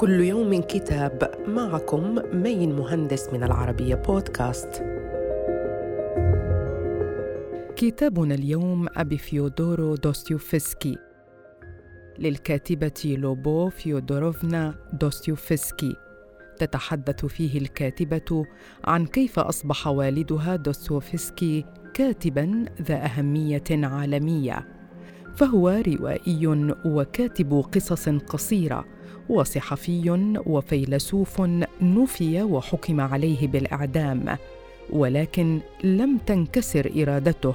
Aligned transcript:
كل 0.00 0.20
يوم 0.20 0.62
كتاب 0.62 1.30
معكم 1.48 2.18
من 2.32 2.76
مهندس 2.76 3.28
من 3.32 3.44
العربية 3.44 3.94
بودكاست. 3.94 4.82
كتابنا 7.76 8.34
اليوم 8.34 8.86
أبي 8.96 9.18
فيودور 9.18 9.94
دوستويفسكي. 9.94 10.98
للكاتبة 12.18 13.16
لوبو 13.18 13.68
فيودوروفنا 13.68 14.74
دوستويفسكي. 14.92 15.96
تتحدث 16.58 17.26
فيه 17.26 17.58
الكاتبة 17.58 18.44
عن 18.84 19.06
كيف 19.06 19.38
أصبح 19.38 19.86
والدها 19.86 20.56
دوستويفسكي 20.56 21.64
كاتبا 21.94 22.64
ذا 22.82 23.04
أهمية 23.04 23.64
عالمية. 23.70 24.66
فهو 25.36 25.68
روائي 25.68 26.46
وكاتب 26.84 27.64
قصص 27.72 28.08
قصيرة 28.08 28.99
وصحفي 29.30 30.38
وفيلسوف 30.46 31.42
نفي 31.80 32.42
وحكم 32.42 33.00
عليه 33.00 33.46
بالإعدام 33.46 34.36
ولكن 34.92 35.60
لم 35.84 36.18
تنكسر 36.26 36.92
إرادته. 37.02 37.54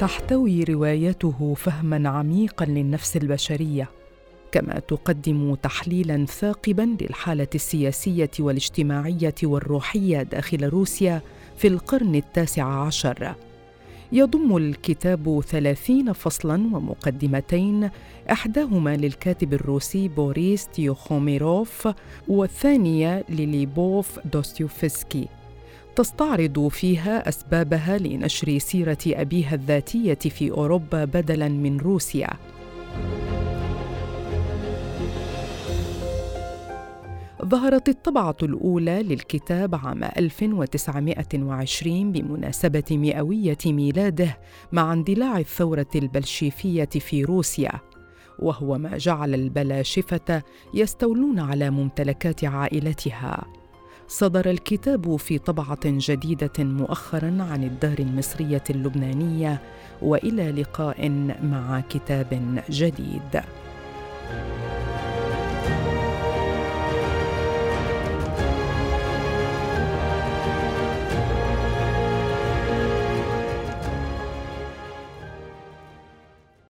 تحتوي 0.00 0.64
روايته 0.64 1.54
فهما 1.54 2.08
عميقا 2.08 2.64
للنفس 2.64 3.16
البشرية 3.16 3.88
كما 4.52 4.78
تقدم 4.78 5.54
تحليلا 5.54 6.26
ثاقبا 6.26 6.96
للحالة 7.00 7.48
السياسية 7.54 8.30
والاجتماعية 8.40 9.34
والروحية 9.42 10.22
داخل 10.22 10.68
روسيا 10.68 11.22
في 11.56 11.68
القرن 11.68 12.14
التاسع 12.14 12.64
عشر. 12.64 13.34
يضم 14.12 14.56
الكتاب 14.56 15.42
ثلاثين 15.46 16.12
فصلا 16.12 16.54
ومقدمتين 16.54 17.90
إحداهما 18.32 18.96
للكاتب 18.96 19.54
الروسي 19.54 20.08
بوريس 20.08 20.66
تيوخوميروف 20.66 21.88
والثانية 22.28 23.24
لليبوف 23.28 24.18
دوستيوفسكي. 24.32 25.28
تستعرض 25.96 26.68
فيها 26.68 27.28
أسبابها 27.28 27.98
لنشر 27.98 28.58
سيرة 28.58 28.98
أبيها 29.06 29.54
الذاتية 29.54 30.14
في 30.14 30.50
أوروبا 30.50 31.04
بدلاً 31.04 31.48
من 31.48 31.78
روسيا. 31.78 32.30
ظهرت 37.50 37.88
الطبعة 37.88 38.36
الأولى 38.42 39.02
للكتاب 39.02 39.74
عام 39.74 40.04
1920 40.04 42.12
بمناسبة 42.12 42.84
مئوية 42.90 43.58
ميلاده 43.66 44.38
مع 44.72 44.92
اندلاع 44.92 45.38
الثورة 45.38 45.86
البلشيفية 45.94 46.84
في 46.84 47.24
روسيا. 47.24 47.72
وهو 48.38 48.78
ما 48.78 48.98
جعل 48.98 49.34
البلاشفة 49.34 50.42
يستولون 50.74 51.38
على 51.38 51.70
ممتلكات 51.70 52.44
عائلتها. 52.44 53.44
صدر 54.08 54.50
الكتاب 54.50 55.16
في 55.16 55.38
طبعة 55.38 55.80
جديدة 55.84 56.52
مؤخرا 56.58 57.46
عن 57.50 57.64
الدار 57.64 57.98
المصرية 57.98 58.64
اللبنانية 58.70 59.62
وإلى 60.02 60.52
لقاء 60.52 61.08
مع 61.42 61.80
كتاب 61.80 62.62
جديد. 62.70 63.42